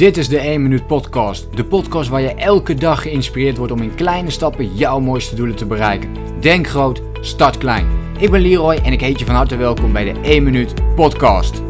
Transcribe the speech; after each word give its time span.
Dit 0.00 0.16
is 0.16 0.28
de 0.28 0.38
1 0.38 0.62
Minuut 0.62 0.86
Podcast. 0.86 1.46
De 1.56 1.64
podcast 1.64 2.08
waar 2.08 2.20
je 2.20 2.34
elke 2.34 2.74
dag 2.74 3.02
geïnspireerd 3.02 3.56
wordt 3.56 3.72
om 3.72 3.82
in 3.82 3.94
kleine 3.94 4.30
stappen 4.30 4.74
jouw 4.74 5.00
mooiste 5.00 5.34
doelen 5.34 5.56
te 5.56 5.66
bereiken. 5.66 6.10
Denk 6.40 6.68
groot, 6.68 7.02
start 7.20 7.58
klein. 7.58 7.86
Ik 8.18 8.30
ben 8.30 8.40
Leroy 8.40 8.74
en 8.74 8.92
ik 8.92 9.00
heet 9.00 9.18
je 9.18 9.24
van 9.24 9.34
harte 9.34 9.56
welkom 9.56 9.92
bij 9.92 10.12
de 10.12 10.20
1 10.20 10.42
Minuut 10.42 10.74
Podcast. 10.94 11.69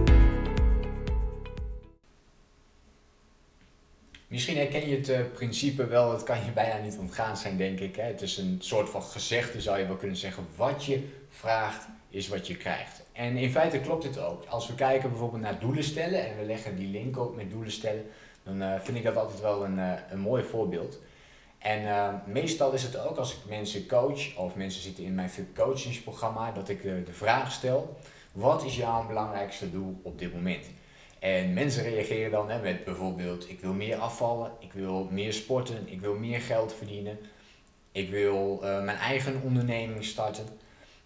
Misschien 4.31 4.57
herken 4.57 4.89
je 4.89 4.97
het 4.97 5.09
uh, 5.09 5.21
principe 5.35 5.87
wel, 5.87 6.13
het 6.13 6.23
kan 6.23 6.45
je 6.45 6.51
bijna 6.51 6.79
niet 6.79 6.97
ontgaan 6.99 7.37
zijn, 7.37 7.57
denk 7.57 7.81
ik. 7.81 7.97
Hè? 7.97 8.03
Het 8.03 8.23
is 8.23 8.37
een 8.37 8.57
soort 8.61 8.91
van 8.91 9.03
gezegde, 9.03 9.61
zou 9.61 9.79
je 9.79 9.87
wel 9.87 9.97
kunnen 9.97 10.17
zeggen. 10.17 10.47
Wat 10.57 10.85
je 10.85 11.09
vraagt, 11.29 11.87
is 12.09 12.29
wat 12.29 12.47
je 12.47 12.57
krijgt. 12.57 13.03
En 13.13 13.37
in 13.37 13.51
feite 13.51 13.81
klopt 13.81 14.03
dit 14.03 14.19
ook. 14.19 14.45
Als 14.45 14.67
we 14.67 14.75
kijken 14.75 15.11
bijvoorbeeld 15.11 15.43
naar 15.43 15.59
doelen 15.59 15.85
stellen 15.85 16.27
en 16.27 16.39
we 16.39 16.45
leggen 16.45 16.77
die 16.77 16.89
link 16.89 17.17
ook 17.17 17.37
met 17.37 17.51
doelen 17.51 17.73
stellen, 17.73 18.07
dan 18.43 18.63
uh, 18.63 18.81
vind 18.81 18.97
ik 18.97 19.05
dat 19.05 19.17
altijd 19.17 19.41
wel 19.41 19.65
een, 19.65 19.79
uh, 19.79 19.93
een 20.11 20.21
mooi 20.21 20.43
voorbeeld. 20.43 20.99
En 21.59 22.23
meestal 22.27 22.73
is 22.73 22.83
het 22.83 22.99
ook 22.99 23.17
als 23.17 23.33
ik 23.33 23.39
mensen 23.49 23.87
coach 23.87 24.37
of 24.37 24.55
mensen 24.55 24.83
zitten 24.83 25.05
in 25.05 25.15
mijn 25.15 25.31
coachingsprogramma, 25.55 26.53
dat 26.53 26.69
ik 26.69 26.83
de 26.83 27.13
vraag 27.13 27.53
stel: 27.53 27.97
wat 28.33 28.65
is 28.65 28.77
jouw 28.77 29.07
belangrijkste 29.07 29.71
doel 29.71 30.01
op 30.03 30.19
dit 30.19 30.35
moment? 30.35 30.67
En 31.21 31.53
mensen 31.53 31.83
reageren 31.83 32.31
dan 32.31 32.51
hè, 32.51 32.61
met 32.61 32.85
bijvoorbeeld: 32.85 33.51
ik 33.51 33.61
wil 33.61 33.73
meer 33.73 33.97
afvallen, 33.97 34.53
ik 34.59 34.73
wil 34.73 35.09
meer 35.11 35.33
sporten, 35.33 35.89
ik 35.89 36.01
wil 36.01 36.15
meer 36.15 36.41
geld 36.41 36.75
verdienen, 36.75 37.19
ik 37.93 38.11
wil 38.11 38.59
mijn 38.61 38.97
eigen 38.97 39.41
onderneming 39.43 40.05
starten. 40.05 40.47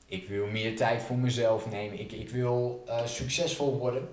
Ik 0.07 0.29
wil 0.29 0.47
meer 0.47 0.77
tijd 0.77 1.03
voor 1.03 1.17
mezelf 1.17 1.71
nemen. 1.71 2.01
Ik, 2.01 2.13
ik 2.13 2.31
wil 2.31 2.85
uh, 2.87 3.07
succesvol 3.07 3.79
worden. 3.79 4.09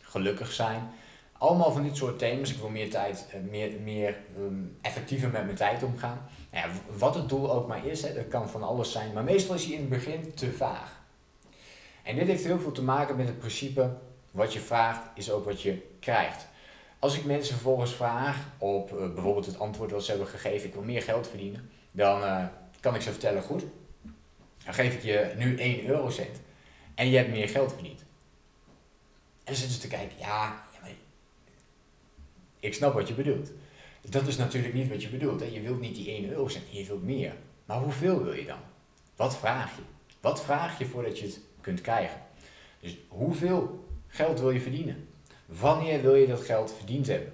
Gelukkig 0.00 0.52
zijn. 0.52 0.90
Allemaal 1.38 1.72
van 1.72 1.82
dit 1.82 1.96
soort 1.96 2.18
thema's. 2.18 2.50
Ik 2.50 2.58
wil 2.58 2.68
meer 2.68 2.90
tijd, 2.90 3.26
uh, 3.34 3.50
meer, 3.50 3.72
meer 3.80 4.16
um, 4.38 4.76
effectiever 4.80 5.30
met 5.30 5.44
mijn 5.44 5.56
tijd 5.56 5.82
omgaan. 5.82 6.28
Nou 6.50 6.68
ja, 6.68 6.74
wat 6.98 7.14
het 7.14 7.28
doel 7.28 7.52
ook 7.52 7.68
maar 7.68 7.86
is, 7.86 8.02
hè, 8.02 8.14
dat 8.14 8.28
kan 8.28 8.48
van 8.48 8.62
alles 8.62 8.92
zijn. 8.92 9.12
Maar 9.12 9.24
meestal 9.24 9.54
is 9.54 9.64
hij 9.64 9.72
in 9.72 9.80
het 9.80 9.88
begin 9.88 10.34
te 10.34 10.52
vaag. 10.52 11.00
En 12.02 12.16
dit 12.16 12.26
heeft 12.26 12.44
heel 12.44 12.58
veel 12.58 12.72
te 12.72 12.82
maken 12.82 13.16
met 13.16 13.26
het 13.26 13.38
principe: 13.38 13.90
wat 14.32 14.52
je 14.52 14.60
vraagt 14.60 15.08
is 15.14 15.30
ook 15.30 15.44
wat 15.44 15.62
je 15.62 15.82
krijgt. 16.00 16.46
Als 16.98 17.16
ik 17.16 17.24
mensen 17.24 17.54
vervolgens 17.54 17.94
vraag 17.94 18.36
op 18.58 18.92
uh, 18.92 18.98
bijvoorbeeld 18.98 19.46
het 19.46 19.58
antwoord 19.58 19.90
dat 19.90 20.04
ze 20.04 20.10
hebben 20.10 20.28
gegeven: 20.28 20.68
ik 20.68 20.74
wil 20.74 20.82
meer 20.82 21.02
geld 21.02 21.28
verdienen, 21.28 21.70
dan 21.90 22.48
kan 22.80 22.94
ik 22.94 23.00
ze 23.00 23.10
vertellen: 23.10 23.42
goed, 23.42 23.64
dan 24.64 24.74
geef 24.74 24.94
ik 24.94 25.02
je 25.02 25.32
nu 25.36 25.56
1 25.56 25.86
eurocent 25.86 26.40
en 26.94 27.10
je 27.10 27.16
hebt 27.16 27.30
meer 27.30 27.48
geld 27.48 27.72
verdiend. 27.72 28.04
En 29.44 29.54
zitten 29.54 29.74
ze 29.74 29.80
te 29.80 29.88
kijken, 29.88 30.18
ja, 30.18 30.64
ja 30.72 30.88
ik 32.60 32.74
snap 32.74 32.94
wat 32.94 33.08
je 33.08 33.14
bedoelt. 33.14 33.50
Dat 34.00 34.26
is 34.26 34.36
natuurlijk 34.36 34.74
niet 34.74 34.88
wat 34.88 35.02
je 35.02 35.08
bedoelt. 35.08 35.40
Hè? 35.40 35.46
Je 35.46 35.60
wilt 35.60 35.80
niet 35.80 35.94
die 35.94 36.10
1 36.10 36.28
eurocent, 36.28 36.64
je 36.70 36.84
wilt 36.84 37.02
meer. 37.02 37.34
Maar 37.64 37.78
hoeveel 37.78 38.22
wil 38.22 38.32
je 38.32 38.44
dan? 38.44 38.58
Wat 39.16 39.36
vraag 39.36 39.76
je? 39.76 39.82
Wat 40.20 40.44
vraag 40.44 40.78
je 40.78 40.86
voordat 40.86 41.18
je 41.18 41.24
het 41.24 41.40
kunt 41.60 41.80
krijgen? 41.80 42.20
Dus 42.80 42.96
hoeveel 43.08 43.84
geld 44.12 44.40
wil 44.40 44.50
je 44.50 44.60
verdienen? 44.60 45.08
Wanneer 45.46 46.02
wil 46.02 46.14
je 46.14 46.26
dat 46.26 46.40
geld 46.40 46.72
verdiend 46.72 47.06
hebben? 47.06 47.32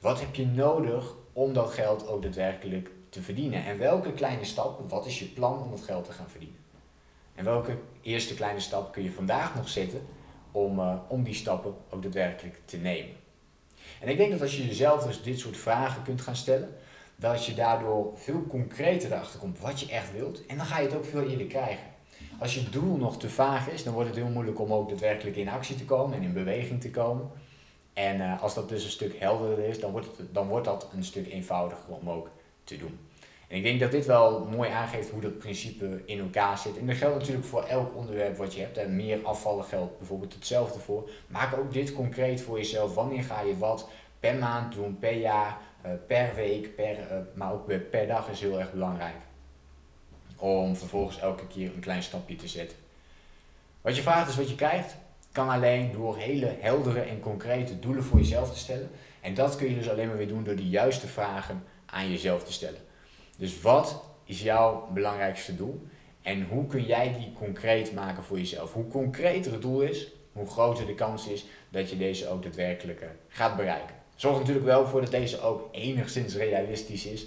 Wat 0.00 0.20
heb 0.20 0.34
je 0.34 0.46
nodig 0.46 1.14
om 1.32 1.52
dat 1.52 1.70
geld 1.70 2.08
ook 2.08 2.22
daadwerkelijk 2.22 2.90
te 3.08 3.22
verdienen? 3.22 3.64
En 3.64 3.78
welke 3.78 4.12
kleine 4.12 4.44
stappen, 4.44 4.88
wat 4.88 5.06
is 5.06 5.18
je 5.18 5.24
plan 5.24 5.62
om 5.62 5.70
dat 5.70 5.80
geld 5.80 6.04
te 6.04 6.12
gaan 6.12 6.30
verdienen? 6.30 6.58
En 7.34 7.44
welke 7.44 7.78
eerste 8.02 8.34
kleine 8.34 8.60
stap 8.60 8.92
kun 8.92 9.02
je 9.02 9.12
vandaag 9.12 9.54
nog 9.54 9.68
zetten 9.68 10.00
om, 10.52 10.78
uh, 10.78 10.94
om 11.08 11.22
die 11.22 11.34
stappen 11.34 11.74
ook 11.90 12.02
daadwerkelijk 12.02 12.60
te 12.64 12.76
nemen? 12.76 13.16
En 14.00 14.08
ik 14.08 14.16
denk 14.16 14.30
dat 14.30 14.40
als 14.40 14.56
je 14.56 14.66
jezelf 14.66 15.06
dus 15.06 15.22
dit 15.22 15.38
soort 15.38 15.56
vragen 15.56 16.02
kunt 16.02 16.20
gaan 16.20 16.36
stellen, 16.36 16.76
dat 17.16 17.46
je 17.46 17.54
daardoor 17.54 18.12
veel 18.14 18.46
concreter 18.48 19.12
erachter 19.12 19.40
komt 19.40 19.58
wat 19.58 19.80
je 19.80 19.88
echt 19.88 20.12
wilt. 20.12 20.46
En 20.46 20.56
dan 20.56 20.66
ga 20.66 20.78
je 20.78 20.86
het 20.86 20.96
ook 20.96 21.04
veel 21.04 21.28
eerder 21.28 21.46
krijgen. 21.46 21.96
Als 22.38 22.54
je 22.54 22.70
doel 22.70 22.96
nog 22.96 23.18
te 23.18 23.30
vaag 23.30 23.68
is, 23.68 23.84
dan 23.84 23.92
wordt 23.92 24.08
het 24.08 24.18
heel 24.18 24.28
moeilijk 24.28 24.60
om 24.60 24.72
ook 24.72 24.88
daadwerkelijk 24.88 25.36
in 25.36 25.48
actie 25.48 25.76
te 25.76 25.84
komen 25.84 26.16
en 26.16 26.22
in 26.22 26.32
beweging 26.32 26.80
te 26.80 26.90
komen. 26.90 27.30
En 27.92 28.20
uh, 28.20 28.42
als 28.42 28.54
dat 28.54 28.68
dus 28.68 28.84
een 28.84 28.90
stuk 28.90 29.18
helderder 29.18 29.64
is, 29.64 29.80
dan 29.80 29.90
wordt, 29.90 30.06
het, 30.06 30.34
dan 30.34 30.48
wordt 30.48 30.64
dat 30.64 30.88
een 30.94 31.04
stuk 31.04 31.32
eenvoudiger 31.32 31.88
om 31.88 32.10
ook 32.10 32.30
te 32.64 32.76
doen. 32.76 32.98
En 33.48 33.56
ik 33.56 33.62
denk 33.62 33.80
dat 33.80 33.90
dit 33.90 34.06
wel 34.06 34.44
mooi 34.44 34.70
aangeeft 34.70 35.10
hoe 35.10 35.20
dat 35.20 35.38
principe 35.38 36.02
in 36.04 36.18
elkaar 36.18 36.58
zit. 36.58 36.78
En 36.78 36.86
dat 36.86 36.96
geldt 36.96 37.18
natuurlijk 37.18 37.46
voor 37.46 37.62
elk 37.62 37.96
onderwerp 37.96 38.36
wat 38.36 38.54
je 38.54 38.60
hebt. 38.60 38.76
En 38.76 38.96
meer 38.96 39.18
afvallen 39.22 39.64
geldt 39.64 39.98
bijvoorbeeld 39.98 40.34
hetzelfde 40.34 40.78
voor. 40.78 41.10
Maak 41.26 41.58
ook 41.58 41.72
dit 41.72 41.92
concreet 41.92 42.40
voor 42.40 42.56
jezelf. 42.56 42.94
Wanneer 42.94 43.22
ga 43.22 43.40
je 43.40 43.58
wat 43.58 43.88
per 44.20 44.34
maand 44.36 44.74
doen, 44.74 44.98
per 44.98 45.16
jaar, 45.16 45.58
uh, 45.86 45.92
per 46.06 46.34
week, 46.34 46.74
per, 46.76 46.98
uh, 46.98 47.18
maar 47.34 47.52
ook 47.52 47.90
per 47.90 48.06
dag 48.06 48.28
is 48.30 48.40
heel 48.40 48.58
erg 48.58 48.72
belangrijk. 48.72 49.16
Om 50.38 50.76
vervolgens 50.76 51.20
elke 51.20 51.46
keer 51.46 51.70
een 51.74 51.80
klein 51.80 52.02
stapje 52.02 52.36
te 52.36 52.48
zetten. 52.48 52.76
Wat 53.80 53.96
je 53.96 54.02
vraagt 54.02 54.28
is 54.28 54.36
wat 54.36 54.48
je 54.48 54.54
krijgt. 54.54 54.96
Kan 55.32 55.48
alleen 55.48 55.92
door 55.92 56.16
hele 56.16 56.56
heldere 56.60 57.00
en 57.00 57.20
concrete 57.20 57.78
doelen 57.78 58.04
voor 58.04 58.18
jezelf 58.18 58.52
te 58.52 58.58
stellen. 58.58 58.90
En 59.20 59.34
dat 59.34 59.56
kun 59.56 59.68
je 59.68 59.74
dus 59.74 59.90
alleen 59.90 60.08
maar 60.08 60.16
weer 60.16 60.28
doen 60.28 60.44
door 60.44 60.56
de 60.56 60.68
juiste 60.68 61.06
vragen 61.06 61.64
aan 61.86 62.10
jezelf 62.10 62.44
te 62.44 62.52
stellen. 62.52 62.80
Dus 63.36 63.60
wat 63.60 64.02
is 64.24 64.42
jouw 64.42 64.88
belangrijkste 64.92 65.56
doel? 65.56 65.86
En 66.22 66.46
hoe 66.48 66.66
kun 66.66 66.84
jij 66.84 67.14
die 67.18 67.32
concreet 67.32 67.94
maken 67.94 68.22
voor 68.22 68.38
jezelf? 68.38 68.72
Hoe 68.72 68.88
concreter 68.88 69.52
het 69.52 69.62
doel 69.62 69.80
is, 69.80 70.06
hoe 70.32 70.46
groter 70.46 70.86
de 70.86 70.94
kans 70.94 71.26
is 71.26 71.44
dat 71.68 71.90
je 71.90 71.96
deze 71.96 72.28
ook 72.28 72.42
daadwerkelijk 72.42 73.00
eh, 73.00 73.08
gaat 73.28 73.56
bereiken. 73.56 73.94
Zorg 74.14 74.38
natuurlijk 74.38 74.66
wel 74.66 74.86
voor 74.86 75.00
dat 75.00 75.10
deze 75.10 75.40
ook 75.40 75.68
enigszins 75.72 76.34
realistisch 76.34 77.06
is. 77.06 77.26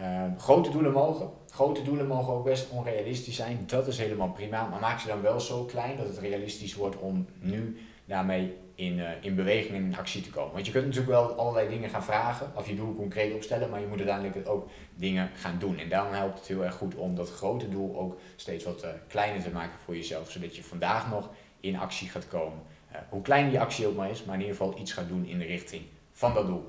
Uh, 0.00 0.22
grote 0.38 0.70
doelen 0.70 0.92
mogen. 0.92 1.30
Grote 1.50 1.82
doelen 1.82 2.06
mogen 2.06 2.32
ook 2.32 2.44
best 2.44 2.70
onrealistisch 2.70 3.36
zijn. 3.36 3.64
Dat 3.66 3.86
is 3.86 3.98
helemaal 3.98 4.30
prima. 4.30 4.68
Maar 4.68 4.80
maak 4.80 5.00
ze 5.00 5.06
dan 5.06 5.22
wel 5.22 5.40
zo 5.40 5.64
klein 5.64 5.96
dat 5.96 6.06
het 6.06 6.18
realistisch 6.18 6.74
wordt 6.74 6.96
om 6.98 7.26
nu 7.38 7.76
daarmee 8.04 8.56
in, 8.74 8.98
uh, 8.98 9.08
in 9.20 9.34
beweging 9.34 9.74
en 9.74 9.84
in 9.84 9.96
actie 9.96 10.22
te 10.22 10.30
komen. 10.30 10.52
Want 10.52 10.66
je 10.66 10.72
kunt 10.72 10.84
natuurlijk 10.84 11.12
wel 11.12 11.32
allerlei 11.32 11.68
dingen 11.68 11.90
gaan 11.90 12.04
vragen, 12.04 12.52
of 12.54 12.68
je 12.68 12.74
doel 12.74 12.94
concreet 12.94 13.34
opstellen, 13.34 13.70
maar 13.70 13.80
je 13.80 13.86
moet 13.86 13.98
uiteindelijk 13.98 14.48
ook 14.48 14.68
dingen 14.94 15.30
gaan 15.34 15.58
doen. 15.58 15.78
En 15.78 15.88
daarom 15.88 16.12
helpt 16.12 16.38
het 16.38 16.48
heel 16.48 16.64
erg 16.64 16.74
goed 16.74 16.94
om 16.94 17.14
dat 17.14 17.30
grote 17.30 17.68
doel 17.68 17.98
ook 17.98 18.18
steeds 18.36 18.64
wat 18.64 18.84
uh, 18.84 18.90
kleiner 19.08 19.42
te 19.42 19.50
maken 19.50 19.78
voor 19.84 19.96
jezelf, 19.96 20.30
zodat 20.30 20.56
je 20.56 20.64
vandaag 20.64 21.10
nog 21.10 21.30
in 21.60 21.78
actie 21.78 22.08
gaat 22.08 22.28
komen. 22.28 22.58
Uh, 22.92 22.98
hoe 23.08 23.22
klein 23.22 23.48
die 23.48 23.60
actie 23.60 23.86
ook 23.86 23.96
maar 23.96 24.10
is, 24.10 24.24
maar 24.24 24.34
in 24.34 24.40
ieder 24.40 24.56
geval 24.56 24.78
iets 24.78 24.92
gaat 24.92 25.08
doen 25.08 25.26
in 25.26 25.38
de 25.38 25.44
richting 25.44 25.82
van 26.12 26.34
dat 26.34 26.46
doel. 26.46 26.68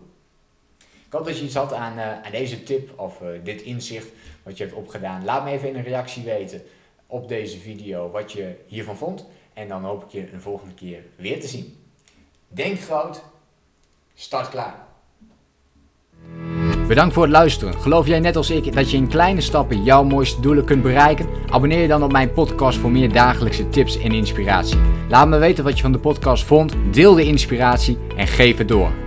Dat 1.23 1.37
je 1.37 1.43
iets 1.43 1.55
had 1.55 1.73
aan, 1.73 1.99
aan 1.99 2.31
deze 2.31 2.63
tip 2.63 2.99
of 2.99 3.21
dit 3.43 3.61
inzicht 3.61 4.07
wat 4.43 4.57
je 4.57 4.63
hebt 4.63 4.75
opgedaan. 4.75 5.25
Laat 5.25 5.43
me 5.43 5.51
even 5.51 5.69
in 5.69 5.75
een 5.75 5.83
reactie 5.83 6.23
weten 6.23 6.61
op 7.07 7.27
deze 7.27 7.59
video 7.59 8.11
wat 8.11 8.31
je 8.31 8.55
hiervan 8.67 8.97
vond. 8.97 9.25
En 9.53 9.67
dan 9.67 9.83
hoop 9.83 10.03
ik 10.03 10.09
je 10.09 10.31
een 10.33 10.41
volgende 10.41 10.73
keer 10.73 10.99
weer 11.15 11.39
te 11.39 11.47
zien. 11.47 11.77
Denk 12.47 12.79
groot, 12.79 13.23
start 14.13 14.49
klaar. 14.49 14.85
Bedankt 16.87 17.13
voor 17.13 17.23
het 17.23 17.31
luisteren. 17.31 17.73
Geloof 17.73 18.07
jij 18.07 18.19
net 18.19 18.35
als 18.35 18.49
ik 18.49 18.73
dat 18.73 18.91
je 18.91 18.97
in 18.97 19.07
kleine 19.07 19.41
stappen 19.41 19.83
jouw 19.83 20.03
mooiste 20.03 20.41
doelen 20.41 20.65
kunt 20.65 20.81
bereiken? 20.81 21.27
Abonneer 21.49 21.81
je 21.81 21.87
dan 21.87 22.03
op 22.03 22.11
mijn 22.11 22.33
podcast 22.33 22.77
voor 22.77 22.91
meer 22.91 23.11
dagelijkse 23.11 23.69
tips 23.69 23.97
en 23.97 24.11
inspiratie. 24.11 24.79
Laat 25.09 25.27
me 25.27 25.37
weten 25.37 25.63
wat 25.63 25.75
je 25.75 25.81
van 25.81 25.91
de 25.91 25.99
podcast 25.99 26.43
vond, 26.43 26.73
deel 26.91 27.13
de 27.13 27.23
inspiratie 27.23 27.97
en 28.15 28.27
geef 28.27 28.57
het 28.57 28.67
door. 28.67 29.04